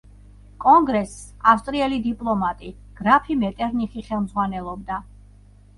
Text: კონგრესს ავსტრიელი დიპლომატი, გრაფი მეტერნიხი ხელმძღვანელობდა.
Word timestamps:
კონგრესს 0.63 1.27
ავსტრიელი 1.51 2.01
დიპლომატი, 2.07 2.73
გრაფი 3.03 3.39
მეტერნიხი 3.45 4.09
ხელმძღვანელობდა. 4.11 5.01